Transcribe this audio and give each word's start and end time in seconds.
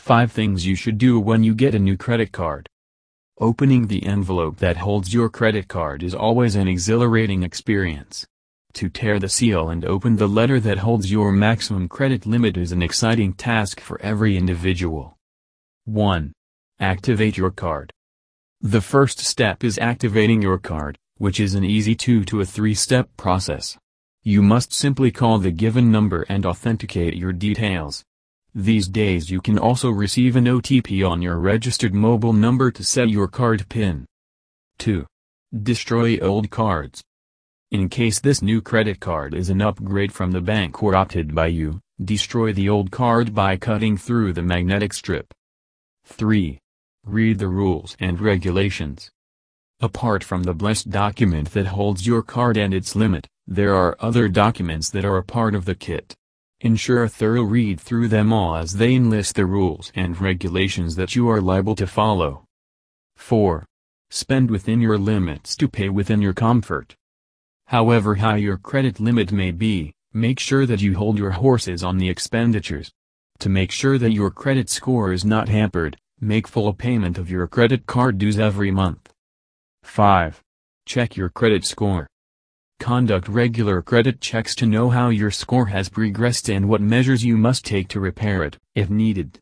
5 0.00 0.32
Things 0.32 0.66
you 0.66 0.74
should 0.74 0.96
do 0.96 1.20
when 1.20 1.44
you 1.44 1.54
get 1.54 1.74
a 1.74 1.78
new 1.78 1.96
credit 1.96 2.32
card. 2.32 2.66
Opening 3.38 3.86
the 3.86 4.06
envelope 4.06 4.56
that 4.56 4.78
holds 4.78 5.12
your 5.12 5.28
credit 5.28 5.68
card 5.68 6.02
is 6.02 6.14
always 6.14 6.56
an 6.56 6.66
exhilarating 6.66 7.42
experience. 7.42 8.26
To 8.72 8.88
tear 8.88 9.18
the 9.18 9.28
seal 9.28 9.68
and 9.68 9.84
open 9.84 10.16
the 10.16 10.26
letter 10.26 10.58
that 10.58 10.78
holds 10.78 11.12
your 11.12 11.30
maximum 11.30 11.86
credit 11.86 12.24
limit 12.24 12.56
is 12.56 12.72
an 12.72 12.82
exciting 12.82 13.34
task 13.34 13.78
for 13.78 14.00
every 14.00 14.38
individual. 14.38 15.18
1. 15.84 16.32
Activate 16.80 17.36
your 17.36 17.50
card. 17.50 17.92
The 18.62 18.80
first 18.80 19.18
step 19.20 19.62
is 19.62 19.78
activating 19.78 20.40
your 20.40 20.58
card, 20.58 20.96
which 21.18 21.38
is 21.38 21.54
an 21.54 21.64
easy 21.64 21.94
2 21.94 22.24
to 22.24 22.40
a 22.40 22.44
3-step 22.44 23.10
process. 23.18 23.76
You 24.22 24.40
must 24.40 24.72
simply 24.72 25.10
call 25.10 25.38
the 25.38 25.50
given 25.50 25.92
number 25.92 26.22
and 26.22 26.46
authenticate 26.46 27.14
your 27.14 27.32
details. 27.32 28.02
These 28.54 28.88
days 28.88 29.30
you 29.30 29.40
can 29.40 29.58
also 29.58 29.90
receive 29.90 30.34
an 30.34 30.46
OTP 30.46 31.08
on 31.08 31.22
your 31.22 31.38
registered 31.38 31.94
mobile 31.94 32.32
number 32.32 32.72
to 32.72 32.82
set 32.82 33.08
your 33.08 33.28
card 33.28 33.68
PIN. 33.68 34.06
2. 34.78 35.06
Destroy 35.62 36.18
old 36.18 36.50
cards. 36.50 37.00
In 37.70 37.88
case 37.88 38.18
this 38.18 38.42
new 38.42 38.60
credit 38.60 38.98
card 38.98 39.34
is 39.34 39.50
an 39.50 39.62
upgrade 39.62 40.12
from 40.12 40.32
the 40.32 40.40
bank 40.40 40.82
or 40.82 40.96
opted 40.96 41.32
by 41.32 41.46
you, 41.46 41.78
destroy 42.04 42.52
the 42.52 42.68
old 42.68 42.90
card 42.90 43.32
by 43.32 43.56
cutting 43.56 43.96
through 43.96 44.32
the 44.32 44.42
magnetic 44.42 44.94
strip. 44.94 45.32
3. 46.06 46.58
Read 47.04 47.38
the 47.38 47.46
rules 47.46 47.96
and 48.00 48.20
regulations. 48.20 49.12
Apart 49.80 50.24
from 50.24 50.42
the 50.42 50.54
blessed 50.54 50.90
document 50.90 51.52
that 51.52 51.66
holds 51.66 52.04
your 52.04 52.22
card 52.22 52.56
and 52.56 52.74
its 52.74 52.96
limit, 52.96 53.28
there 53.46 53.76
are 53.76 53.96
other 54.00 54.28
documents 54.28 54.90
that 54.90 55.04
are 55.04 55.18
a 55.18 55.22
part 55.22 55.54
of 55.54 55.66
the 55.66 55.76
kit. 55.76 56.16
Ensure 56.62 57.04
a 57.04 57.08
thorough 57.08 57.42
read 57.42 57.80
through 57.80 58.06
them 58.06 58.34
all 58.34 58.54
as 58.54 58.74
they 58.74 58.94
enlist 58.94 59.34
the 59.34 59.46
rules 59.46 59.90
and 59.94 60.20
regulations 60.20 60.94
that 60.94 61.16
you 61.16 61.26
are 61.26 61.40
liable 61.40 61.74
to 61.74 61.86
follow. 61.86 62.44
4. 63.16 63.64
Spend 64.10 64.50
within 64.50 64.78
your 64.78 64.98
limits 64.98 65.56
to 65.56 65.68
pay 65.68 65.88
within 65.88 66.20
your 66.20 66.34
comfort. 66.34 66.94
However 67.68 68.16
high 68.16 68.36
your 68.36 68.58
credit 68.58 69.00
limit 69.00 69.32
may 69.32 69.52
be, 69.52 69.94
make 70.12 70.38
sure 70.38 70.66
that 70.66 70.82
you 70.82 70.96
hold 70.98 71.16
your 71.16 71.30
horses 71.30 71.82
on 71.82 71.96
the 71.96 72.10
expenditures. 72.10 72.90
To 73.38 73.48
make 73.48 73.72
sure 73.72 73.96
that 73.96 74.12
your 74.12 74.30
credit 74.30 74.68
score 74.68 75.14
is 75.14 75.24
not 75.24 75.48
hampered, 75.48 75.96
make 76.20 76.46
full 76.46 76.74
payment 76.74 77.16
of 77.16 77.30
your 77.30 77.46
credit 77.46 77.86
card 77.86 78.18
dues 78.18 78.38
every 78.38 78.70
month. 78.70 79.14
5. 79.84 80.42
Check 80.84 81.16
your 81.16 81.30
credit 81.30 81.64
score. 81.64 82.09
Conduct 82.80 83.28
regular 83.28 83.82
credit 83.82 84.22
checks 84.22 84.54
to 84.54 84.64
know 84.64 84.88
how 84.88 85.10
your 85.10 85.30
score 85.30 85.66
has 85.66 85.90
progressed 85.90 86.48
and 86.48 86.66
what 86.66 86.80
measures 86.80 87.22
you 87.22 87.36
must 87.36 87.62
take 87.62 87.88
to 87.88 88.00
repair 88.00 88.42
it, 88.42 88.56
if 88.74 88.88
needed. 88.88 89.38